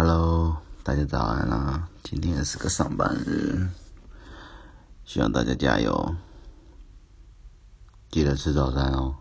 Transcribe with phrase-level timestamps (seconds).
[0.00, 1.88] Hello，大家早安啦！
[2.04, 3.66] 今天是个上班日，
[5.04, 6.14] 希望大家加油，
[8.08, 9.16] 记得吃早餐哦。